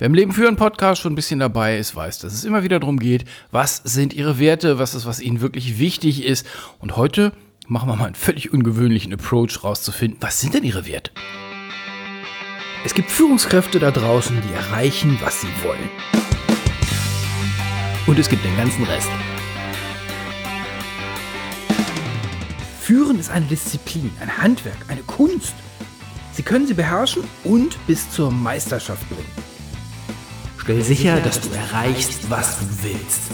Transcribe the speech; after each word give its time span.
Wer 0.00 0.06
im 0.06 0.14
Leben 0.14 0.32
führen 0.32 0.56
Podcast 0.56 1.02
schon 1.02 1.12
ein 1.12 1.14
bisschen 1.14 1.40
dabei 1.40 1.76
ist, 1.76 1.94
weiß, 1.94 2.20
dass 2.20 2.32
es 2.32 2.46
immer 2.46 2.62
wieder 2.62 2.80
darum 2.80 2.98
geht, 2.98 3.26
was 3.50 3.82
sind 3.84 4.14
Ihre 4.14 4.38
Werte, 4.38 4.78
was 4.78 4.94
ist, 4.94 5.04
was 5.04 5.20
Ihnen 5.20 5.42
wirklich 5.42 5.78
wichtig 5.78 6.24
ist. 6.24 6.46
Und 6.78 6.96
heute 6.96 7.34
machen 7.68 7.86
wir 7.86 7.96
mal 7.96 8.06
einen 8.06 8.14
völlig 8.14 8.50
ungewöhnlichen 8.50 9.12
Approach 9.12 9.62
rauszufinden, 9.62 10.16
was 10.22 10.40
sind 10.40 10.54
denn 10.54 10.64
Ihre 10.64 10.86
Werte? 10.86 11.10
Es 12.82 12.94
gibt 12.94 13.10
Führungskräfte 13.10 13.78
da 13.78 13.90
draußen, 13.90 14.40
die 14.40 14.54
erreichen, 14.54 15.18
was 15.20 15.42
sie 15.42 15.48
wollen. 15.62 15.90
Und 18.06 18.18
es 18.18 18.30
gibt 18.30 18.42
den 18.42 18.56
ganzen 18.56 18.84
Rest. 18.84 19.10
Führen 22.80 23.18
ist 23.18 23.30
eine 23.30 23.44
Disziplin, 23.44 24.10
ein 24.22 24.38
Handwerk, 24.38 24.78
eine 24.88 25.02
Kunst. 25.02 25.52
Sie 26.32 26.42
können 26.42 26.66
sie 26.66 26.72
beherrschen 26.72 27.24
und 27.44 27.76
bis 27.86 28.10
zur 28.10 28.30
Meisterschaft 28.30 29.06
bringen. 29.10 29.49
Stell 30.70 30.82
sicher, 30.82 31.20
dass 31.20 31.40
du 31.40 31.48
erreichst, 31.52 32.30
was 32.30 32.60
du 32.60 32.64
willst. 32.84 33.32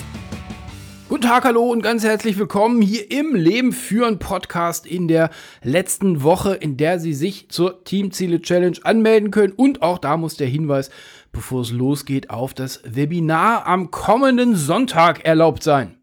Guten 1.11 1.21
Tag, 1.21 1.45
hallo 1.45 1.71
und 1.71 1.83
ganz 1.83 2.03
herzlich 2.03 2.39
willkommen 2.39 2.81
hier 2.81 3.11
im 3.11 3.35
Leben 3.35 3.73
führen 3.73 4.19
Podcast 4.19 4.87
in 4.87 5.07
der 5.07 5.29
letzten 5.63 6.23
Woche, 6.23 6.55
in 6.55 6.79
der 6.79 6.99
Sie 6.99 7.13
sich 7.13 7.51
zur 7.51 7.85
Teamziele 7.85 8.41
Challenge 8.41 8.79
anmelden 8.85 9.33
können. 9.33 9.53
Und 9.53 9.83
auch 9.83 9.99
da 9.99 10.17
muss 10.17 10.39
der 10.39 10.47
Hinweis, 10.47 10.89
bevor 11.31 11.61
es 11.61 11.73
losgeht, 11.73 12.31
auf 12.31 12.55
das 12.55 12.81
Webinar 12.87 13.67
am 13.67 13.91
kommenden 13.91 14.57
Sonntag 14.57 15.27
erlaubt 15.27 15.63
sein. 15.63 15.99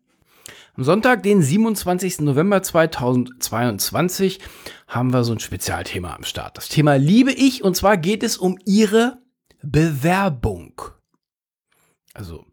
Am 0.77 0.83
Sonntag, 0.83 1.23
den 1.23 1.41
27. 1.41 2.19
November 2.19 2.61
2022, 2.61 4.39
haben 4.87 5.11
wir 5.11 5.23
so 5.23 5.33
ein 5.33 5.39
Spezialthema 5.39 6.13
am 6.15 6.25
Start. 6.25 6.57
Das 6.57 6.69
Thema 6.69 6.93
liebe 6.93 7.31
ich 7.31 7.63
und 7.63 7.75
zwar 7.75 7.97
geht 7.97 8.21
es 8.21 8.37
um 8.37 8.59
Ihre 8.65 9.17
Bewerbung. 9.63 10.93
Also 12.13 12.45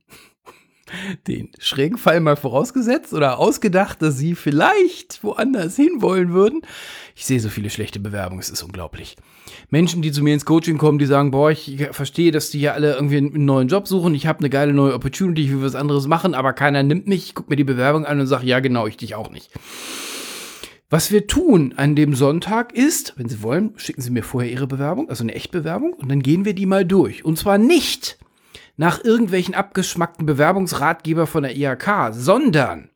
den 1.26 1.50
schrägen 1.58 1.98
Fall 1.98 2.20
mal 2.20 2.36
vorausgesetzt 2.36 3.12
oder 3.12 3.38
ausgedacht, 3.38 4.02
dass 4.02 4.16
sie 4.18 4.34
vielleicht 4.34 5.22
woanders 5.22 5.76
hinwollen 5.76 6.32
würden. 6.32 6.62
Ich 7.14 7.26
sehe 7.26 7.40
so 7.40 7.48
viele 7.48 7.70
schlechte 7.70 8.00
Bewerbungen, 8.00 8.40
es 8.40 8.50
ist 8.50 8.62
unglaublich. 8.62 9.16
Menschen, 9.68 10.02
die 10.02 10.12
zu 10.12 10.22
mir 10.22 10.34
ins 10.34 10.44
Coaching 10.44 10.78
kommen, 10.78 10.98
die 10.98 11.06
sagen, 11.06 11.30
boah, 11.30 11.50
ich 11.50 11.88
verstehe, 11.92 12.32
dass 12.32 12.50
die 12.50 12.60
hier 12.60 12.74
alle 12.74 12.94
irgendwie 12.94 13.18
einen 13.18 13.44
neuen 13.44 13.68
Job 13.68 13.86
suchen, 13.86 14.14
ich 14.14 14.26
habe 14.26 14.40
eine 14.40 14.50
geile 14.50 14.72
neue 14.72 14.94
Opportunity, 14.94 15.44
ich 15.44 15.50
will 15.50 15.62
was 15.62 15.74
anderes 15.74 16.06
machen, 16.06 16.34
aber 16.34 16.52
keiner 16.52 16.82
nimmt 16.82 17.06
mich. 17.06 17.26
Ich 17.26 17.34
gucke 17.34 17.50
mir 17.50 17.56
die 17.56 17.64
Bewerbung 17.64 18.04
an 18.04 18.20
und 18.20 18.26
sage, 18.26 18.46
ja 18.46 18.60
genau, 18.60 18.86
ich 18.86 18.96
dich 18.96 19.14
auch 19.14 19.30
nicht. 19.30 19.50
Was 20.88 21.12
wir 21.12 21.28
tun 21.28 21.74
an 21.76 21.94
dem 21.94 22.16
Sonntag 22.16 22.72
ist, 22.74 23.14
wenn 23.16 23.28
Sie 23.28 23.42
wollen, 23.42 23.74
schicken 23.76 24.02
Sie 24.02 24.10
mir 24.10 24.24
vorher 24.24 24.50
Ihre 24.50 24.66
Bewerbung, 24.66 25.08
also 25.08 25.22
eine 25.22 25.34
Echtbewerbung, 25.34 25.92
und 25.92 26.08
dann 26.08 26.20
gehen 26.20 26.44
wir 26.44 26.54
die 26.54 26.66
mal 26.66 26.84
durch. 26.84 27.24
Und 27.24 27.38
zwar 27.38 27.58
nicht 27.58 28.18
nach 28.80 29.04
irgendwelchen 29.04 29.54
abgeschmackten 29.54 30.24
Bewerbungsratgeber 30.24 31.26
von 31.26 31.42
der 31.42 31.54
IHK, 31.54 32.14
sondern 32.14 32.88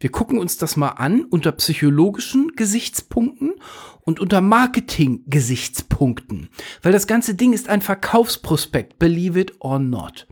wir 0.00 0.10
gucken 0.10 0.40
uns 0.40 0.58
das 0.58 0.76
mal 0.76 0.88
an 0.88 1.24
unter 1.24 1.52
psychologischen 1.52 2.56
Gesichtspunkten 2.56 3.52
und 4.00 4.18
unter 4.18 4.40
Marketing-Gesichtspunkten. 4.40 6.48
Weil 6.82 6.90
das 6.90 7.06
ganze 7.06 7.36
Ding 7.36 7.52
ist 7.52 7.68
ein 7.68 7.80
Verkaufsprospekt, 7.80 8.98
believe 8.98 9.38
it 9.38 9.52
or 9.60 9.78
not. 9.78 10.26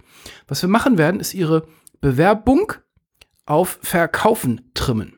Was 0.49 0.63
wir 0.63 0.69
machen 0.69 0.99
werden, 0.99 1.21
ist 1.21 1.33
Ihre 1.33 1.69
Bewerbung 2.01 2.73
auf 3.47 3.79
Verkaufen 3.83 4.73
trimmen. 4.75 5.17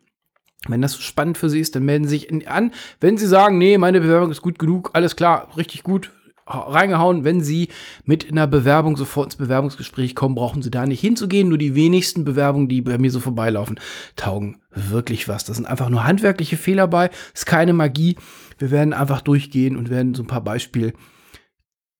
Wenn 0.69 0.83
das 0.83 1.01
spannend 1.01 1.39
für 1.39 1.49
Sie 1.49 1.61
ist, 1.61 1.75
dann 1.75 1.87
melden 1.87 2.05
Sie 2.05 2.19
sich 2.19 2.51
an. 2.51 2.73
Wenn 3.01 3.17
Sie 3.17 3.27
sagen, 3.27 3.57
nee, 3.57 3.79
meine 3.79 4.03
Bewerbung 4.03 4.31
ist 4.31 4.43
gut 4.43 4.59
genug, 4.59 4.91
alles 4.93 5.17
klar, 5.17 5.57
richtig 5.57 5.85
gut, 5.85 6.11
reingehauen. 6.47 7.25
Wenn 7.25 7.41
Sie 7.41 7.69
mit 8.05 8.31
einer 8.31 8.47
Bewerbung 8.47 8.97
sofort 8.97 9.27
ins 9.27 9.37
Bewerbungsgespräch 9.37 10.15
kommen, 10.15 10.35
brauchen 10.35 10.63
Sie 10.63 10.71
da 10.71 10.87
nicht 10.87 11.01
hinzugehen. 11.01 11.49
Nur 11.49 11.59
die 11.59 11.75
wenigsten 11.75 12.25
Bewerbungen, 12.25 12.69
die 12.69 12.83
bei 12.83 12.99
mir 12.99 13.11
so 13.11 13.21
vorbeilaufen, 13.21 13.81
taugen 14.17 14.63
wirklich 14.71 15.29
was. 15.29 15.45
Das 15.45 15.57
sind 15.57 15.67
einfach 15.67 15.89
nur 15.89 16.05
handwerkliche 16.05 16.57
Fehler 16.57 16.89
bei. 16.89 17.11
Ist 17.35 17.47
keine 17.47 17.73
Magie. 17.73 18.17
Wir 18.59 18.71
werden 18.71 18.93
einfach 18.93 19.21
durchgehen 19.21 19.77
und 19.77 19.91
werden 19.91 20.15
so 20.15 20.23
ein 20.23 20.29
paar 20.29 20.45
Beispiel 20.45 20.93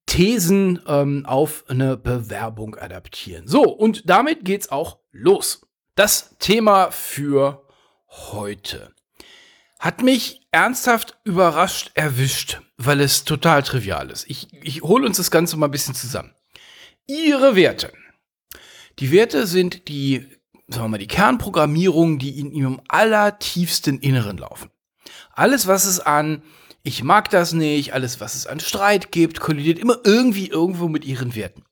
Thesen 0.07 0.81
ähm, 0.87 1.25
auf 1.27 1.65
eine 1.69 1.97
Bewerbung 1.97 2.77
adaptieren. 2.77 3.47
So, 3.47 3.63
und 3.63 4.09
damit 4.11 4.45
geht's 4.45 4.71
auch 4.71 4.99
los. 5.11 5.67
Das 5.95 6.37
Thema 6.39 6.91
für 6.91 7.67
heute 8.09 8.93
hat 9.83 10.03
mich 10.03 10.41
ernsthaft 10.53 11.19
überrascht 11.25 11.91
erwischt, 11.95 12.63
weil 12.79 13.01
es 13.01 13.25
total 13.25 13.63
trivial 13.63 14.11
ist. 14.11 14.25
Ich, 14.29 14.49
ich 14.63 14.83
hole 14.83 15.05
uns 15.05 15.19
das 15.19 15.31
Ganze 15.31 15.57
mal 15.57 15.67
ein 15.67 15.73
bisschen 15.73 15.95
zusammen. 15.95 16.33
Ihre 17.07 17.57
Werte. 17.57 17.93
Die 18.99 19.11
Werte 19.11 19.47
sind 19.47 19.89
die, 19.89 20.27
sagen 20.69 20.85
wir 20.85 20.89
mal, 20.89 20.99
die 20.99 21.09
Kernprogrammierung, 21.09 22.19
die 22.19 22.39
in 22.39 22.53
ihrem 22.53 22.81
allertiefsten 22.89 23.99
Inneren 23.99 24.39
laufen. 24.39 24.71
Alles, 25.33 25.67
was 25.67 25.85
es 25.85 26.01
an 26.01 26.43
ich 26.85 27.05
mag 27.05 27.31
das 27.31 27.53
nicht, 27.53 27.95
alles, 27.95 28.21
was 28.21 28.35
es 28.35 28.47
an 28.47 28.59
Streit 28.59 29.13
gibt, 29.13 29.39
kollidiert 29.39 29.79
immer 29.79 29.99
irgendwie 30.05 30.49
irgendwo 30.49 30.89
mit 30.89 31.05
ihren 31.05 31.35
Werten. 31.37 31.65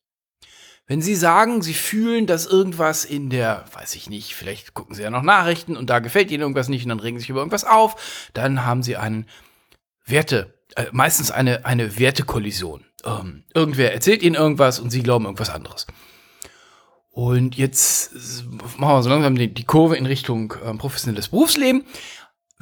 Wenn 0.90 1.02
Sie 1.02 1.14
sagen, 1.14 1.62
Sie 1.62 1.72
fühlen, 1.72 2.26
dass 2.26 2.46
irgendwas 2.46 3.04
in 3.04 3.30
der, 3.30 3.64
weiß 3.74 3.94
ich 3.94 4.10
nicht, 4.10 4.34
vielleicht 4.34 4.74
gucken 4.74 4.96
Sie 4.96 5.02
ja 5.02 5.10
noch 5.10 5.22
Nachrichten 5.22 5.76
und 5.76 5.88
da 5.88 6.00
gefällt 6.00 6.32
Ihnen 6.32 6.40
irgendwas 6.40 6.68
nicht 6.68 6.82
und 6.82 6.88
dann 6.88 6.98
regen 6.98 7.16
Sie 7.16 7.20
sich 7.20 7.30
über 7.30 7.38
irgendwas 7.38 7.62
auf, 7.62 8.30
dann 8.34 8.66
haben 8.66 8.82
Sie 8.82 8.96
einen 8.96 9.26
Werte, 10.04 10.52
äh, 10.74 10.86
meistens 10.90 11.30
eine, 11.30 11.64
eine 11.64 11.96
Wertekollision. 11.96 12.84
Ähm, 13.04 13.44
irgendwer 13.54 13.94
erzählt 13.94 14.24
Ihnen 14.24 14.34
irgendwas 14.34 14.80
und 14.80 14.90
Sie 14.90 15.04
glauben 15.04 15.26
irgendwas 15.26 15.50
anderes. 15.50 15.86
Und 17.12 17.54
jetzt 17.54 18.12
machen 18.76 18.96
wir 18.96 19.02
so 19.04 19.10
langsam 19.10 19.36
die, 19.36 19.54
die 19.54 19.64
Kurve 19.64 19.96
in 19.96 20.06
Richtung 20.06 20.54
äh, 20.54 20.74
professionelles 20.74 21.28
Berufsleben 21.28 21.84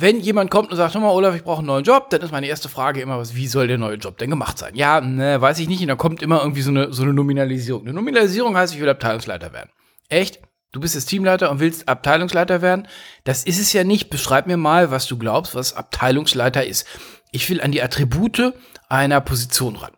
wenn 0.00 0.20
jemand 0.20 0.48
kommt 0.48 0.70
und 0.70 0.76
sagt, 0.76 0.94
hör 0.94 1.00
mal, 1.00 1.10
Olaf, 1.10 1.34
ich 1.34 1.42
brauche 1.42 1.58
einen 1.58 1.66
neuen 1.66 1.82
Job, 1.82 2.08
dann 2.10 2.20
ist 2.20 2.30
meine 2.30 2.46
erste 2.46 2.68
Frage 2.68 3.00
immer, 3.00 3.18
was, 3.18 3.34
wie 3.34 3.48
soll 3.48 3.66
der 3.66 3.78
neue 3.78 3.96
Job 3.96 4.16
denn 4.16 4.30
gemacht 4.30 4.56
sein? 4.56 4.76
Ja, 4.76 5.00
ne, 5.00 5.40
weiß 5.40 5.58
ich 5.58 5.68
nicht. 5.68 5.82
Und 5.82 5.88
dann 5.88 5.98
kommt 5.98 6.22
immer 6.22 6.40
irgendwie 6.40 6.62
so 6.62 6.70
eine, 6.70 6.92
so 6.92 7.02
eine 7.02 7.12
Nominalisierung. 7.12 7.82
Eine 7.82 7.94
Nominalisierung 7.94 8.56
heißt, 8.56 8.74
ich 8.74 8.80
will 8.80 8.88
Abteilungsleiter 8.88 9.52
werden. 9.52 9.70
Echt? 10.08 10.38
Du 10.70 10.78
bist 10.78 10.94
jetzt 10.94 11.06
Teamleiter 11.06 11.50
und 11.50 11.58
willst 11.58 11.88
Abteilungsleiter 11.88 12.62
werden? 12.62 12.86
Das 13.24 13.42
ist 13.42 13.58
es 13.58 13.72
ja 13.72 13.82
nicht. 13.82 14.08
Beschreib 14.08 14.46
mir 14.46 14.56
mal, 14.56 14.92
was 14.92 15.08
du 15.08 15.18
glaubst, 15.18 15.56
was 15.56 15.74
Abteilungsleiter 15.74 16.64
ist. 16.64 16.86
Ich 17.32 17.50
will 17.50 17.60
an 17.60 17.72
die 17.72 17.82
Attribute 17.82 18.54
einer 18.88 19.20
Position 19.20 19.74
ran. 19.74 19.92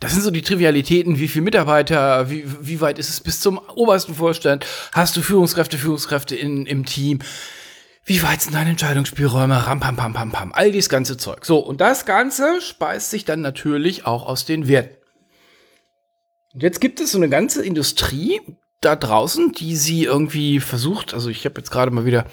Das 0.00 0.12
sind 0.12 0.20
so 0.20 0.30
die 0.30 0.42
Trivialitäten, 0.42 1.18
wie 1.18 1.28
viele 1.28 1.44
Mitarbeiter, 1.44 2.28
wie, 2.28 2.44
wie 2.60 2.82
weit 2.82 2.98
ist 2.98 3.08
es 3.08 3.20
bis 3.20 3.40
zum 3.40 3.58
obersten 3.74 4.14
Vorstand? 4.14 4.66
Hast 4.92 5.16
du 5.16 5.22
Führungskräfte, 5.22 5.78
Führungskräfte 5.78 6.36
in, 6.36 6.66
im 6.66 6.84
Team? 6.84 7.20
Wie 8.04 8.22
weit 8.22 8.42
sind 8.42 8.54
deine 8.54 8.70
Entscheidungsspielräume, 8.70 9.66
ram, 9.66 9.80
pam, 9.80 9.96
pam, 9.96 10.12
pam, 10.12 10.30
pam, 10.30 10.52
all 10.52 10.70
dieses 10.70 10.90
ganze 10.90 11.16
Zeug. 11.16 11.44
So, 11.44 11.58
und 11.58 11.80
das 11.80 12.04
Ganze 12.04 12.60
speist 12.60 13.10
sich 13.10 13.24
dann 13.24 13.40
natürlich 13.40 14.06
auch 14.06 14.26
aus 14.26 14.44
den 14.44 14.68
Werten. 14.68 14.96
Und 16.52 16.62
jetzt 16.62 16.80
gibt 16.80 17.00
es 17.00 17.12
so 17.12 17.18
eine 17.18 17.30
ganze 17.30 17.64
Industrie 17.64 18.40
da 18.80 18.94
draußen, 18.94 19.52
die 19.52 19.76
sie 19.76 20.04
irgendwie 20.04 20.60
versucht, 20.60 21.14
also 21.14 21.30
ich 21.30 21.44
habe 21.46 21.58
jetzt 21.58 21.70
gerade 21.70 21.90
mal 21.90 22.04
wieder 22.04 22.26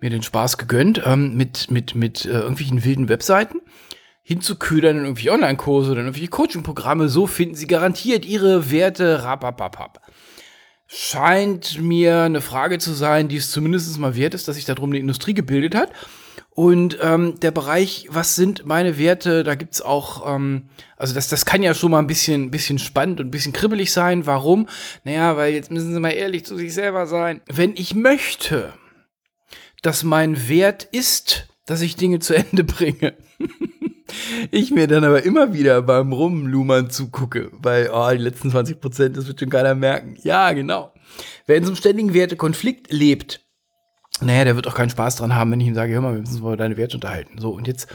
mir 0.00 0.08
den 0.08 0.22
Spaß 0.22 0.56
gegönnt, 0.56 1.02
ähm, 1.04 1.36
mit, 1.36 1.70
mit, 1.70 1.94
mit 1.94 2.24
äh, 2.24 2.30
irgendwelchen 2.30 2.84
wilden 2.84 3.08
Webseiten 3.10 3.60
hinzuködern 4.22 4.98
in 4.98 5.04
irgendwie 5.04 5.30
Online-Kurse 5.30 5.92
oder 5.92 6.00
irgendwelche 6.00 6.28
Coaching-Programme. 6.28 7.08
So 7.08 7.26
finden 7.26 7.54
sie 7.54 7.66
garantiert 7.66 8.24
ihre 8.24 8.70
Werte, 8.70 9.24
rapapapap 9.24 10.00
scheint 10.92 11.80
mir 11.80 12.22
eine 12.22 12.40
Frage 12.40 12.78
zu 12.78 12.92
sein, 12.92 13.28
die 13.28 13.36
es 13.36 13.52
zumindest 13.52 13.96
mal 13.98 14.16
wert 14.16 14.34
ist, 14.34 14.48
dass 14.48 14.56
sich 14.56 14.64
darum 14.64 14.90
eine 14.90 14.98
Industrie 14.98 15.34
gebildet 15.34 15.76
hat. 15.76 15.92
Und 16.50 16.98
ähm, 17.00 17.38
der 17.40 17.52
Bereich, 17.52 18.08
was 18.10 18.34
sind 18.34 18.66
meine 18.66 18.98
Werte, 18.98 19.44
da 19.44 19.54
gibt's 19.54 19.80
auch, 19.80 20.34
ähm, 20.34 20.68
also 20.96 21.14
das, 21.14 21.28
das 21.28 21.44
kann 21.44 21.62
ja 21.62 21.74
schon 21.74 21.92
mal 21.92 22.00
ein 22.00 22.08
bisschen, 22.08 22.50
bisschen 22.50 22.80
spannend 22.80 23.20
und 23.20 23.28
ein 23.28 23.30
bisschen 23.30 23.52
kribbelig 23.52 23.92
sein. 23.92 24.26
Warum? 24.26 24.68
Naja, 25.04 25.36
weil 25.36 25.54
jetzt 25.54 25.70
müssen 25.70 25.94
Sie 25.94 26.00
mal 26.00 26.10
ehrlich 26.10 26.44
zu 26.44 26.56
sich 26.56 26.74
selber 26.74 27.06
sein. 27.06 27.40
Wenn 27.46 27.74
ich 27.76 27.94
möchte, 27.94 28.72
dass 29.82 30.02
mein 30.02 30.48
Wert 30.48 30.88
ist, 30.90 31.46
dass 31.66 31.82
ich 31.82 31.94
Dinge 31.94 32.18
zu 32.18 32.34
Ende 32.34 32.64
bringe, 32.64 33.14
ich 34.50 34.70
mir 34.70 34.86
dann 34.86 35.04
aber 35.04 35.22
immer 35.22 35.52
wieder 35.52 35.82
beim 35.82 36.12
Rumlumern 36.12 36.90
zugucke, 36.90 37.50
weil, 37.52 37.90
oh, 37.92 38.10
die 38.10 38.18
letzten 38.18 38.50
20 38.50 38.80
Prozent, 38.80 39.16
das 39.16 39.26
wird 39.26 39.40
schon 39.40 39.50
keiner 39.50 39.74
merken. 39.74 40.16
Ja, 40.22 40.52
genau. 40.52 40.92
Wer 41.46 41.56
in 41.56 41.64
so 41.64 41.70
einem 41.70 41.76
ständigen 41.76 42.14
Wertekonflikt 42.14 42.92
lebt, 42.92 43.40
naja, 44.20 44.44
der 44.44 44.56
wird 44.56 44.66
auch 44.68 44.74
keinen 44.74 44.90
Spaß 44.90 45.16
dran 45.16 45.34
haben, 45.34 45.50
wenn 45.50 45.60
ich 45.60 45.68
ihm 45.68 45.74
sage, 45.74 45.94
hör 45.94 46.00
mal, 46.00 46.12
wir 46.12 46.20
müssen 46.20 46.32
uns 46.32 46.40
über 46.40 46.56
deine 46.56 46.76
Werte 46.76 46.96
unterhalten. 46.96 47.38
So, 47.38 47.50
und 47.50 47.66
jetzt 47.66 47.88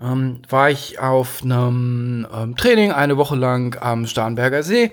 ähm, 0.00 0.42
war 0.48 0.70
ich 0.70 0.98
auf 0.98 1.42
einem 1.42 2.26
ähm, 2.34 2.56
Training 2.56 2.92
eine 2.92 3.16
Woche 3.16 3.36
lang 3.36 3.76
am 3.80 4.06
Starnberger 4.06 4.62
See. 4.62 4.92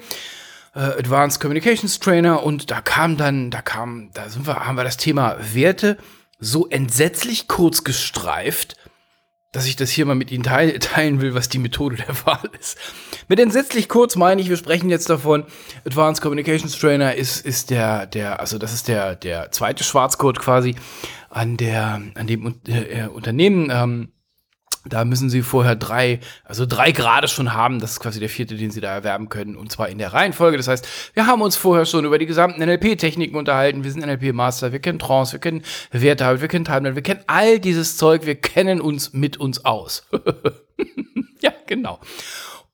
Äh, 0.74 0.80
Advanced 0.80 1.40
Communications 1.40 2.00
Trainer 2.00 2.44
und 2.44 2.72
da 2.72 2.82
kam 2.82 3.16
dann, 3.16 3.52
da 3.52 3.62
kam, 3.62 4.10
da 4.14 4.30
sind 4.30 4.46
wir, 4.48 4.66
haben 4.66 4.76
wir 4.76 4.84
das 4.84 4.98
Thema 4.98 5.38
Werte 5.54 5.98
so 6.40 6.68
entsetzlich 6.68 7.48
kurz 7.48 7.84
gestreift, 7.84 8.76
dass 9.56 9.66
ich 9.66 9.76
das 9.76 9.90
hier 9.90 10.06
mal 10.06 10.16
mit 10.16 10.32
Ihnen 10.32 10.44
teil 10.44 10.78
teilen 10.80 11.22
will, 11.22 11.34
was 11.34 11.50
die 11.50 11.60
Methode 11.60 11.96
der 11.96 12.26
Wahl 12.26 12.50
ist. 12.60 12.78
Mit 13.28 13.40
entsetzlich 13.40 13.88
kurz 13.88 14.16
meine 14.16 14.42
ich, 14.42 14.50
wir 14.50 14.58
sprechen 14.58 14.90
jetzt 14.90 15.10
davon, 15.10 15.46
Advanced 15.86 16.22
Communications 16.22 16.78
Trainer 16.78 17.16
ist, 17.16 17.46
ist 17.46 17.70
der, 17.70 18.06
der, 18.06 18.40
also 18.40 18.58
das 18.58 18.74
ist 18.74 18.88
der, 18.88 19.16
der 19.16 19.52
zweite 19.52 19.84
Schwarzcode 19.84 20.40
quasi 20.40 20.76
an 21.30 21.58
der, 21.58 22.02
an 22.16 22.28
dem 22.28 22.56
äh, 22.68 23.08
Unternehmen, 23.08 23.70
ähm, 23.72 24.10
da 24.88 25.04
müssen 25.04 25.30
Sie 25.30 25.42
vorher 25.42 25.76
drei, 25.76 26.20
also 26.44 26.66
drei 26.66 26.92
Grade 26.92 27.28
schon 27.28 27.54
haben. 27.54 27.80
Das 27.80 27.92
ist 27.92 28.00
quasi 28.00 28.20
der 28.20 28.30
vierte, 28.30 28.56
den 28.56 28.72
Sie 28.72 28.82
da 28.82 28.94
erwerben 28.94 29.30
können. 29.30 29.56
Und 29.56 29.72
zwar 29.72 29.90
in 29.90 29.98
der 29.98 30.14
Reihenfolge. 30.14 30.58
Das 30.58 30.68
heißt, 30.68 30.88
wir 31.14 31.28
haben 31.28 31.42
uns 31.42 31.56
vorher 31.56 31.86
schon 31.86 32.06
über 32.06 32.20
die 32.20 32.26
gesamten 32.26 32.62
NLP-Techniken 32.62 33.36
unterhalten. 33.36 33.84
Wir 33.84 33.92
sind 33.92 34.06
NLP-Master, 34.06 34.72
wir 34.72 34.80
kennen 34.80 35.00
Trance, 35.00 35.34
wir 35.34 35.40
kennen 35.40 35.64
Wertehalt, 35.92 36.42
wir 36.42 36.48
kennen 36.48 36.66
Timeline, 36.66 36.96
wir 36.96 37.04
kennen 37.04 37.22
all 37.28 37.60
dieses 37.60 37.98
Zeug. 37.98 38.26
Wir 38.26 38.36
kennen 38.36 38.82
uns 38.82 39.14
mit 39.14 39.38
uns 39.38 39.66
aus. 39.66 40.06
ja, 41.42 41.52
genau. 41.66 42.00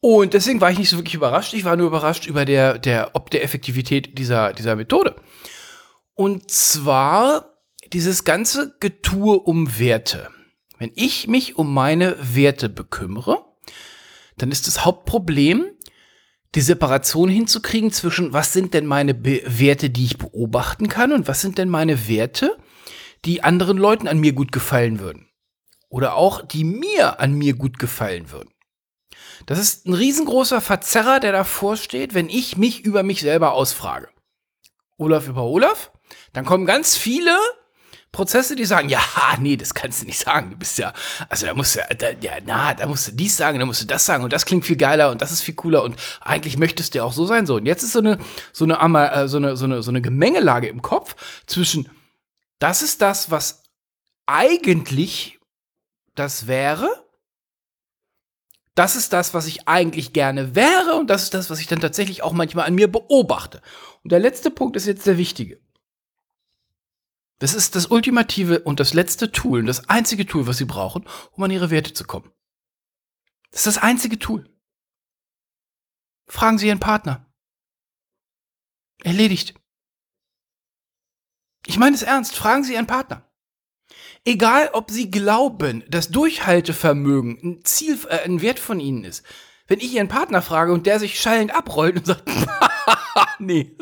Und 0.01 0.33
deswegen 0.33 0.59
war 0.59 0.71
ich 0.71 0.79
nicht 0.79 0.89
so 0.89 0.97
wirklich 0.97 1.13
überrascht. 1.13 1.53
Ich 1.53 1.63
war 1.63 1.75
nur 1.75 1.87
überrascht 1.87 2.25
über 2.25 2.43
der, 2.43 2.79
der, 2.79 3.11
ob 3.13 3.29
der 3.29 3.43
Effektivität 3.43 4.17
dieser, 4.17 4.51
dieser 4.51 4.75
Methode. 4.75 5.15
Und 6.15 6.49
zwar 6.51 7.51
dieses 7.93 8.23
ganze 8.23 8.75
Getue 8.79 9.39
um 9.39 9.79
Werte. 9.79 10.29
Wenn 10.81 10.93
ich 10.95 11.27
mich 11.27 11.57
um 11.59 11.71
meine 11.75 12.17
Werte 12.19 12.67
bekümmere, 12.67 13.45
dann 14.35 14.49
ist 14.49 14.65
das 14.65 14.83
Hauptproblem, 14.83 15.67
die 16.55 16.61
Separation 16.61 17.29
hinzukriegen 17.29 17.91
zwischen, 17.91 18.33
was 18.33 18.51
sind 18.51 18.73
denn 18.73 18.87
meine 18.87 19.13
Be 19.13 19.43
Werte, 19.45 19.91
die 19.91 20.05
ich 20.05 20.17
beobachten 20.17 20.87
kann 20.87 21.11
und 21.11 21.27
was 21.27 21.39
sind 21.39 21.59
denn 21.59 21.69
meine 21.69 22.07
Werte, 22.07 22.57
die 23.25 23.43
anderen 23.43 23.77
Leuten 23.77 24.07
an 24.07 24.17
mir 24.17 24.33
gut 24.33 24.51
gefallen 24.51 24.99
würden. 24.99 25.29
Oder 25.87 26.15
auch, 26.15 26.41
die 26.41 26.63
mir 26.63 27.19
an 27.19 27.33
mir 27.33 27.53
gut 27.53 27.77
gefallen 27.77 28.31
würden. 28.31 28.49
Das 29.45 29.59
ist 29.59 29.85
ein 29.85 29.93
riesengroßer 29.93 30.61
Verzerrer, 30.61 31.19
der 31.19 31.31
davor 31.31 31.77
steht, 31.77 32.15
wenn 32.15 32.27
ich 32.27 32.57
mich 32.57 32.83
über 32.83 33.03
mich 33.03 33.21
selber 33.21 33.53
ausfrage. 33.53 34.09
Olaf 34.97 35.27
über 35.27 35.43
Olaf, 35.43 35.91
dann 36.33 36.43
kommen 36.43 36.65
ganz 36.65 36.97
viele 36.97 37.37
Prozesse, 38.11 38.55
die 38.55 38.65
sagen, 38.65 38.89
ja, 38.89 38.99
nee, 39.39 39.57
das 39.57 39.73
kannst 39.73 40.01
du 40.01 40.05
nicht 40.05 40.19
sagen. 40.19 40.51
Du 40.51 40.57
bist 40.57 40.77
ja, 40.77 40.93
also 41.29 41.45
da 41.45 41.53
musst 41.53 41.75
du, 41.75 41.95
da, 41.95 42.09
ja, 42.21 42.33
na, 42.45 42.73
da 42.73 42.87
musst 42.87 43.07
du 43.07 43.11
dies 43.13 43.37
sagen, 43.37 43.59
da 43.59 43.65
musst 43.65 43.81
du 43.81 43.85
das 43.85 44.05
sagen 44.05 44.23
und 44.23 44.33
das 44.33 44.45
klingt 44.45 44.65
viel 44.65 44.75
geiler 44.75 45.11
und 45.11 45.21
das 45.21 45.31
ist 45.31 45.41
viel 45.41 45.55
cooler 45.55 45.83
und 45.83 45.95
eigentlich 46.19 46.57
möchtest 46.57 46.93
du 46.93 46.99
ja 46.99 47.03
auch 47.03 47.13
so 47.13 47.25
sein. 47.25 47.45
So, 47.45 47.55
und 47.55 47.65
jetzt 47.65 47.83
ist 47.83 47.93
so 47.93 47.99
eine, 47.99 48.17
so 48.51 48.65
eine, 48.65 49.11
äh, 49.11 49.27
so 49.27 49.37
eine, 49.37 49.55
so 49.55 49.65
eine, 49.65 49.81
so 49.81 49.91
eine 49.91 50.01
Gemengelage 50.01 50.67
im 50.67 50.81
Kopf 50.81 51.15
zwischen, 51.45 51.89
das 52.59 52.81
ist 52.81 53.01
das, 53.01 53.31
was 53.31 53.63
eigentlich 54.25 55.39
das 56.15 56.47
wäre, 56.47 56.89
das 58.75 58.95
ist 58.95 59.13
das, 59.13 59.33
was 59.33 59.47
ich 59.47 59.67
eigentlich 59.67 60.13
gerne 60.13 60.55
wäre 60.55 60.95
und 60.95 61.09
das 61.09 61.23
ist 61.23 61.33
das, 61.33 61.49
was 61.49 61.59
ich 61.59 61.67
dann 61.67 61.81
tatsächlich 61.81 62.23
auch 62.23 62.33
manchmal 62.33 62.67
an 62.67 62.75
mir 62.75 62.89
beobachte. 62.89 63.61
Und 64.03 64.11
der 64.11 64.19
letzte 64.19 64.49
Punkt 64.49 64.75
ist 64.75 64.87
jetzt 64.87 65.05
der 65.05 65.17
wichtige. 65.17 65.59
Das 67.41 67.55
ist 67.55 67.75
das 67.75 67.87
ultimative 67.87 68.59
und 68.59 68.79
das 68.79 68.93
letzte 68.93 69.31
Tool, 69.31 69.65
das 69.65 69.89
einzige 69.89 70.27
Tool, 70.27 70.45
was 70.45 70.57
Sie 70.57 70.65
brauchen, 70.65 71.07
um 71.31 71.43
an 71.43 71.49
Ihre 71.49 71.71
Werte 71.71 71.91
zu 71.91 72.03
kommen. 72.03 72.31
Das 73.49 73.61
ist 73.61 73.77
das 73.77 73.83
einzige 73.83 74.19
Tool. 74.19 74.47
Fragen 76.27 76.59
Sie 76.59 76.67
Ihren 76.67 76.79
Partner. 76.79 77.25
Erledigt. 79.03 79.55
Ich 81.65 81.79
meine 81.79 81.95
es 81.95 82.03
ernst, 82.03 82.35
fragen 82.35 82.63
Sie 82.63 82.73
Ihren 82.73 82.85
Partner. 82.85 83.27
Egal, 84.23 84.69
ob 84.73 84.91
Sie 84.91 85.09
glauben, 85.09 85.83
dass 85.89 86.09
Durchhaltevermögen 86.09 87.39
ein 87.41 87.65
Ziel, 87.65 87.97
äh, 88.07 88.19
ein 88.23 88.43
Wert 88.43 88.59
von 88.59 88.79
Ihnen 88.79 89.03
ist. 89.03 89.25
Wenn 89.65 89.79
ich 89.79 89.91
Ihren 89.91 90.09
Partner 90.09 90.43
frage 90.43 90.73
und 90.73 90.85
der 90.85 90.99
sich 90.99 91.19
schallend 91.19 91.55
abrollt 91.55 91.97
und 91.97 92.05
sagt, 92.05 92.29
nee, 93.39 93.75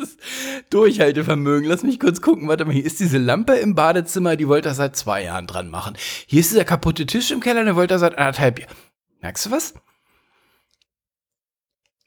Durchhaltevermögen. 0.70 1.68
Lass 1.68 1.84
mich 1.84 2.00
kurz 2.00 2.22
gucken. 2.22 2.48
Warte 2.48 2.66
mal, 2.66 2.74
hier 2.74 2.86
ist 2.86 3.00
diese 3.00 3.18
Lampe 3.18 3.54
im 3.54 3.76
Badezimmer, 3.76 4.36
die 4.36 4.48
wollte 4.48 4.70
er 4.70 4.76
seit 4.76 4.96
zwei 4.96 5.24
Jahren 5.24 5.48
dran 5.48 5.70
machen. 5.70 5.98
Hier 6.28 6.40
ist 6.40 6.52
dieser 6.52 6.66
kaputte 6.66 7.06
Tisch 7.06 7.32
im 7.32 7.40
Keller, 7.40 7.64
den 7.64 7.76
wollte 7.76 7.96
er 7.96 8.00
seit 8.00 8.18
anderthalb 8.18 8.60
Jahren. 8.60 8.76
Merkst 9.22 9.46
du 9.46 9.52
was? 9.52 9.74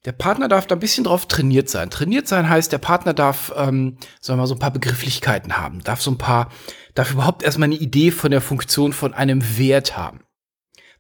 Der 0.05 0.13
Partner 0.13 0.49
darf 0.49 0.67
da 0.67 0.75
ein 0.75 0.81
bisschen 0.81 1.05
drauf 1.05 1.27
trainiert 1.27 1.69
sein. 1.69 1.89
Trainiert 1.89 2.27
sein 2.27 2.49
heißt, 2.49 2.73
der 2.73 2.79
Partner 2.79 3.15
darf, 3.15 3.53
ähm, 3.57 3.99
sagen 4.21 4.39
wir 4.39 4.43
mal, 4.43 4.47
so 4.49 4.55
ein 4.55 4.61
paar 4.61 4.73
Begrifflichkeiten 4.73 5.57
haben, 5.59 5.81
darf 5.85 6.03
so 6.03 6.11
ein 6.11 6.19
paar, 6.19 6.51
darf 6.95 7.13
überhaupt 7.13 7.45
erstmal 7.45 7.67
eine 7.67 7.77
Idee 7.77 8.11
von 8.11 8.33
der 8.33 8.41
Funktion 8.41 8.93
von 8.93 9.15
einem 9.15 9.59
Wert 9.59 9.97
haben. 9.97 10.21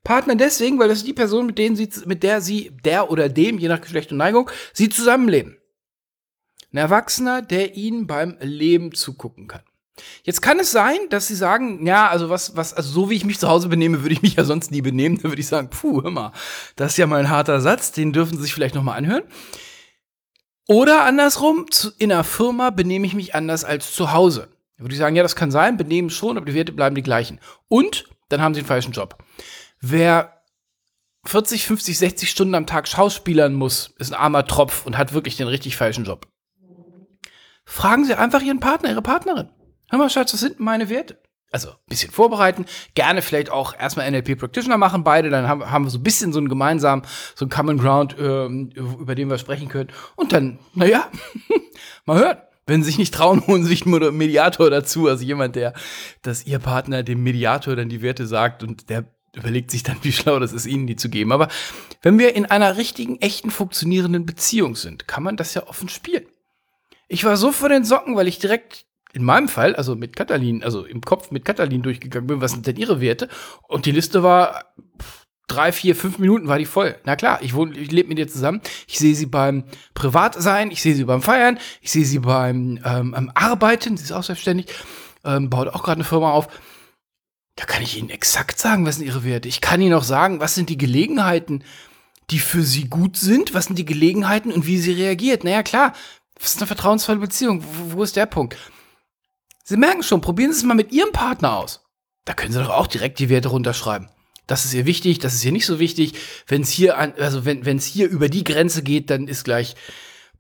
Partner 0.04 0.36
deswegen, 0.36 0.78
weil 0.78 0.88
das 0.88 0.98
ist 0.98 1.06
die 1.06 1.12
Person, 1.12 1.46
mit 1.46 1.58
denen 1.58 1.74
sie, 1.74 1.88
mit 2.06 2.22
der 2.22 2.40
sie, 2.40 2.70
der 2.84 3.10
oder 3.10 3.28
dem, 3.28 3.58
je 3.58 3.68
nach 3.68 3.80
Geschlecht 3.80 4.12
und 4.12 4.18
Neigung, 4.18 4.50
sie 4.72 4.88
zusammenleben. 4.88 5.56
Ein 6.72 6.78
Erwachsener, 6.78 7.42
der 7.42 7.76
ihnen 7.76 8.06
beim 8.06 8.36
Leben 8.40 8.92
zugucken 8.92 9.46
kann. 9.46 9.62
Jetzt 10.22 10.40
kann 10.40 10.58
es 10.58 10.72
sein, 10.72 10.96
dass 11.10 11.28
sie 11.28 11.34
sagen, 11.34 11.86
ja, 11.86 12.08
also 12.08 12.30
was, 12.30 12.56
was, 12.56 12.72
also 12.72 12.88
so 12.90 13.10
wie 13.10 13.14
ich 13.14 13.24
mich 13.24 13.38
zu 13.38 13.48
Hause 13.48 13.68
benehme, 13.68 14.02
würde 14.02 14.14
ich 14.14 14.22
mich 14.22 14.34
ja 14.34 14.44
sonst 14.44 14.70
nie 14.70 14.80
benehmen. 14.80 15.18
Da 15.18 15.24
würde 15.24 15.40
ich 15.40 15.46
sagen, 15.46 15.68
puh, 15.68 16.02
hör 16.02 16.10
mal, 16.10 16.32
das 16.76 16.92
ist 16.92 16.96
ja 16.96 17.06
mal 17.06 17.20
ein 17.20 17.30
harter 17.30 17.60
Satz, 17.60 17.92
den 17.92 18.12
dürfen 18.12 18.36
Sie 18.36 18.42
sich 18.42 18.54
vielleicht 18.54 18.74
noch 18.74 18.82
mal 18.82 18.94
anhören. 18.94 19.24
Oder 20.66 21.04
andersrum, 21.04 21.66
in 21.98 22.10
einer 22.10 22.24
Firma 22.24 22.70
benehme 22.70 23.06
ich 23.06 23.14
mich 23.14 23.34
anders 23.34 23.64
als 23.64 23.92
zu 23.92 24.12
Hause. 24.12 24.48
Da 24.78 24.84
würde 24.84 24.94
ich 24.94 24.98
sagen, 24.98 25.16
ja, 25.16 25.22
das 25.22 25.36
kann 25.36 25.50
sein, 25.50 25.76
benehmen 25.76 26.08
schon, 26.08 26.36
aber 26.36 26.46
die 26.46 26.54
Werte 26.54 26.72
bleiben 26.72 26.94
die 26.94 27.02
gleichen. 27.02 27.40
Und 27.68 28.06
dann 28.30 28.40
haben 28.40 28.54
Sie 28.54 28.60
einen 28.60 28.68
falschen 28.68 28.92
Job. 28.92 29.22
Wer 29.80 30.42
40, 31.24 31.66
50, 31.66 31.98
60 31.98 32.30
Stunden 32.30 32.54
am 32.54 32.66
Tag 32.66 32.88
schauspielern 32.88 33.52
muss, 33.52 33.94
ist 33.98 34.12
ein 34.12 34.18
armer 34.18 34.46
Tropf 34.46 34.86
und 34.86 34.96
hat 34.96 35.12
wirklich 35.12 35.36
den 35.36 35.48
richtig 35.48 35.76
falschen 35.76 36.04
Job. 36.04 36.31
Fragen 37.72 38.04
Sie 38.04 38.14
einfach 38.14 38.42
Ihren 38.42 38.60
Partner, 38.60 38.90
Ihre 38.90 39.00
Partnerin. 39.00 39.48
Hör 39.88 39.98
mal, 39.98 40.10
Schatz, 40.10 40.34
was 40.34 40.40
sind 40.40 40.60
meine 40.60 40.90
Werte? 40.90 41.18
Also 41.50 41.70
ein 41.70 41.76
bisschen 41.88 42.10
vorbereiten, 42.10 42.66
gerne 42.94 43.22
vielleicht 43.22 43.50
auch 43.50 43.74
erstmal 43.74 44.10
NLP 44.10 44.38
Practitioner 44.38 44.76
machen, 44.76 45.04
beide, 45.04 45.30
dann 45.30 45.48
haben, 45.48 45.70
haben 45.70 45.86
wir 45.86 45.90
so 45.90 45.98
ein 45.98 46.02
bisschen 46.02 46.34
so 46.34 46.38
einen 46.38 46.50
gemeinsamen, 46.50 47.02
so 47.34 47.46
einen 47.46 47.50
Common 47.50 47.78
Ground, 47.78 48.14
ähm, 48.20 48.72
über 48.74 49.14
den 49.14 49.30
wir 49.30 49.38
sprechen 49.38 49.68
können. 49.68 49.88
Und 50.16 50.34
dann, 50.34 50.58
naja, 50.74 51.08
mal 52.04 52.18
hören. 52.18 52.38
Wenn 52.66 52.82
sie 52.82 52.90
sich 52.90 52.98
nicht 52.98 53.14
trauen, 53.14 53.42
holen 53.46 53.62
sie 53.62 53.70
sich 53.70 53.86
einen 53.86 54.18
Mediator 54.18 54.68
dazu, 54.68 55.08
also 55.08 55.24
jemand, 55.24 55.56
der, 55.56 55.72
dass 56.20 56.44
ihr 56.44 56.58
Partner 56.58 57.02
dem 57.02 57.22
Mediator 57.22 57.74
dann 57.74 57.88
die 57.88 58.02
Werte 58.02 58.26
sagt 58.26 58.62
und 58.62 58.90
der 58.90 59.06
überlegt 59.34 59.70
sich 59.70 59.82
dann, 59.82 59.96
wie 60.02 60.12
schlau 60.12 60.38
das 60.38 60.52
ist, 60.52 60.66
ihnen 60.66 60.86
die 60.86 60.96
zu 60.96 61.08
geben. 61.08 61.32
Aber 61.32 61.48
wenn 62.02 62.18
wir 62.18 62.36
in 62.36 62.44
einer 62.44 62.76
richtigen, 62.76 63.18
echten, 63.22 63.50
funktionierenden 63.50 64.26
Beziehung 64.26 64.76
sind, 64.76 65.08
kann 65.08 65.22
man 65.22 65.38
das 65.38 65.54
ja 65.54 65.66
offen 65.66 65.88
spielen. 65.88 66.26
Ich 67.12 67.24
war 67.24 67.36
so 67.36 67.52
vor 67.52 67.68
den 67.68 67.84
Socken, 67.84 68.16
weil 68.16 68.26
ich 68.26 68.38
direkt 68.38 68.86
in 69.12 69.22
meinem 69.22 69.46
Fall, 69.46 69.76
also 69.76 69.94
mit 69.94 70.16
Katalin, 70.16 70.64
also 70.64 70.86
im 70.86 71.02
Kopf 71.02 71.30
mit 71.30 71.44
Katalin 71.44 71.82
durchgegangen 71.82 72.26
bin, 72.26 72.40
was 72.40 72.52
sind 72.52 72.66
denn 72.66 72.76
ihre 72.76 73.02
Werte? 73.02 73.28
Und 73.68 73.84
die 73.84 73.90
Liste 73.90 74.22
war 74.22 74.72
drei, 75.46 75.72
vier, 75.72 75.94
fünf 75.94 76.18
Minuten 76.18 76.48
war 76.48 76.58
die 76.58 76.64
voll. 76.64 76.96
Na 77.04 77.14
klar, 77.14 77.40
ich 77.42 77.54
ich 77.54 77.90
lebe 77.90 78.08
mit 78.08 78.18
ihr 78.18 78.28
zusammen. 78.28 78.62
Ich 78.88 78.98
sehe 78.98 79.14
sie 79.14 79.26
beim 79.26 79.64
Privatsein, 79.92 80.70
ich 80.70 80.80
sehe 80.80 80.94
sie 80.94 81.04
beim 81.04 81.20
Feiern, 81.20 81.58
ich 81.82 81.92
sehe 81.92 82.06
sie 82.06 82.20
beim 82.20 82.80
ähm, 82.82 83.30
Arbeiten, 83.34 83.98
sie 83.98 84.04
ist 84.04 84.12
auch 84.12 84.22
selbstständig, 84.22 84.68
ähm, 85.22 85.50
baut 85.50 85.68
auch 85.68 85.82
gerade 85.82 85.98
eine 85.98 86.04
Firma 86.04 86.30
auf. 86.30 86.48
Da 87.56 87.66
kann 87.66 87.82
ich 87.82 87.98
Ihnen 87.98 88.08
exakt 88.08 88.58
sagen, 88.58 88.86
was 88.86 88.96
sind 88.96 89.04
Ihre 89.04 89.22
Werte. 89.22 89.48
Ich 89.48 89.60
kann 89.60 89.82
Ihnen 89.82 89.92
auch 89.92 90.04
sagen, 90.04 90.40
was 90.40 90.54
sind 90.54 90.70
die 90.70 90.78
Gelegenheiten, 90.78 91.62
die 92.30 92.38
für 92.38 92.62
Sie 92.62 92.88
gut 92.88 93.18
sind, 93.18 93.52
was 93.52 93.66
sind 93.66 93.78
die 93.78 93.84
Gelegenheiten 93.84 94.50
und 94.50 94.66
wie 94.66 94.78
sie 94.78 94.92
reagiert. 94.92 95.44
Naja, 95.44 95.62
klar, 95.62 95.92
was 96.40 96.54
ist 96.54 96.58
eine 96.58 96.66
vertrauensvolle 96.66 97.18
Beziehung? 97.18 97.64
Wo, 97.64 97.96
wo 97.98 98.02
ist 98.02 98.16
der 98.16 98.26
Punkt? 98.26 98.56
Sie 99.64 99.76
merken 99.76 100.02
schon, 100.02 100.20
probieren 100.20 100.52
Sie 100.52 100.58
es 100.58 100.64
mal 100.64 100.74
mit 100.74 100.92
Ihrem 100.92 101.12
Partner 101.12 101.56
aus. 101.56 101.84
Da 102.24 102.34
können 102.34 102.52
Sie 102.52 102.58
doch 102.58 102.70
auch 102.70 102.86
direkt 102.86 103.18
die 103.18 103.28
Werte 103.28 103.48
runterschreiben. 103.48 104.08
Das 104.46 104.64
ist 104.64 104.74
ihr 104.74 104.86
wichtig, 104.86 105.18
das 105.18 105.34
ist 105.34 105.44
ihr 105.44 105.52
nicht 105.52 105.66
so 105.66 105.78
wichtig. 105.78 106.14
Wenn 106.46 106.62
es 106.62 106.70
hier 106.70 106.98
also 106.98 107.44
wenn 107.44 107.76
es 107.76 107.86
hier 107.86 108.08
über 108.08 108.28
die 108.28 108.44
Grenze 108.44 108.82
geht, 108.82 109.08
dann 109.08 109.28
ist 109.28 109.44
gleich 109.44 109.76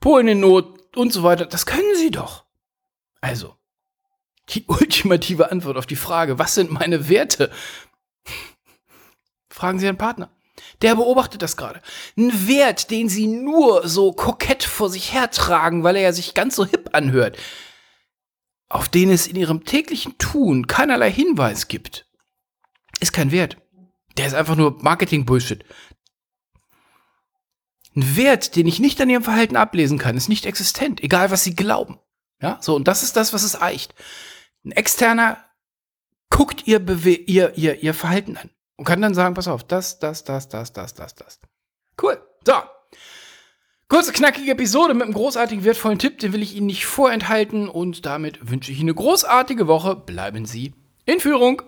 Polen 0.00 0.28
in 0.28 0.40
Not 0.40 0.96
und 0.96 1.12
so 1.12 1.22
weiter. 1.22 1.46
Das 1.46 1.66
können 1.66 1.96
Sie 1.96 2.10
doch. 2.10 2.44
Also, 3.20 3.56
die 4.50 4.64
ultimative 4.68 5.50
Antwort 5.50 5.76
auf 5.76 5.86
die 5.86 5.96
Frage, 5.96 6.38
was 6.38 6.54
sind 6.54 6.70
meine 6.70 7.08
Werte? 7.08 7.50
Fragen 9.48 9.78
Sie 9.78 9.86
Ihren 9.86 9.98
Partner. 9.98 10.30
Der 10.82 10.96
beobachtet 10.96 11.42
das 11.42 11.56
gerade. 11.56 11.80
Ein 12.16 12.48
Wert, 12.48 12.90
den 12.90 13.08
Sie 13.08 13.28
nur 13.28 13.88
so 13.88 14.12
kokett 14.12 14.64
vor 14.64 14.90
sich 14.90 15.12
hertragen, 15.12 15.84
weil 15.84 15.96
er 15.96 16.02
ja 16.02 16.12
sich 16.12 16.34
ganz 16.34 16.56
so 16.56 16.66
hip 16.66 16.90
anhört, 16.92 17.38
auf 18.68 18.88
den 18.88 19.10
es 19.10 19.26
in 19.26 19.36
Ihrem 19.36 19.64
täglichen 19.64 20.18
Tun 20.18 20.66
keinerlei 20.66 21.10
Hinweis 21.10 21.68
gibt, 21.68 22.06
ist 23.00 23.12
kein 23.12 23.30
Wert. 23.30 23.56
Der 24.16 24.26
ist 24.26 24.34
einfach 24.34 24.56
nur 24.56 24.82
Marketing-Bullshit. 24.82 25.64
Ein 27.94 28.16
Wert, 28.16 28.56
den 28.56 28.66
ich 28.66 28.80
nicht 28.80 29.00
an 29.00 29.10
Ihrem 29.10 29.22
Verhalten 29.22 29.56
ablesen 29.56 29.98
kann, 29.98 30.16
ist 30.16 30.28
nicht 30.28 30.46
existent, 30.46 31.02
egal 31.02 31.30
was 31.30 31.44
Sie 31.44 31.54
glauben. 31.54 31.98
Ja, 32.40 32.58
so, 32.60 32.74
und 32.74 32.88
das 32.88 33.02
ist 33.02 33.16
das, 33.16 33.32
was 33.32 33.44
es 33.44 33.60
eicht. 33.60 33.94
Ein 34.64 34.72
externer 34.72 35.44
guckt 36.28 36.66
ihr, 36.66 36.80
Bewe 36.80 37.14
ihr, 37.14 37.56
ihr, 37.56 37.82
ihr 37.82 37.94
Verhalten 37.94 38.36
an. 38.36 38.50
Und 38.76 38.84
kann 38.84 39.02
dann 39.02 39.14
sagen, 39.14 39.34
pass 39.34 39.48
auf, 39.48 39.64
das, 39.64 39.98
das, 39.98 40.24
das, 40.24 40.48
das, 40.48 40.72
das, 40.72 40.94
das, 40.94 41.14
das. 41.14 41.40
Cool. 42.00 42.20
So. 42.46 42.54
Kurze, 43.88 44.12
knackige 44.12 44.52
Episode 44.52 44.94
mit 44.94 45.02
einem 45.04 45.12
großartigen, 45.12 45.64
wertvollen 45.64 45.98
Tipp, 45.98 46.18
den 46.18 46.32
will 46.32 46.42
ich 46.42 46.56
Ihnen 46.56 46.66
nicht 46.66 46.86
vorenthalten. 46.86 47.68
Und 47.68 48.06
damit 48.06 48.50
wünsche 48.50 48.72
ich 48.72 48.78
Ihnen 48.78 48.88
eine 48.88 48.94
großartige 48.94 49.66
Woche. 49.66 49.96
Bleiben 49.96 50.46
Sie 50.46 50.72
in 51.04 51.20
Führung. 51.20 51.62